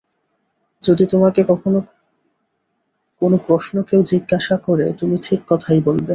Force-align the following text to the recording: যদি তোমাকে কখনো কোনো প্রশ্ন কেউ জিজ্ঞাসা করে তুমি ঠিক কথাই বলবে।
যদি 0.83 1.03
তোমাকে 1.05 1.41
কখনো 1.43 1.79
কোনো 3.21 3.35
প্রশ্ন 3.47 3.75
কেউ 3.83 4.01
জিজ্ঞাসা 4.03 4.55
করে 4.57 4.85
তুমি 4.99 5.15
ঠিক 5.23 5.41
কথাই 5.49 5.79
বলবে। 5.79 6.09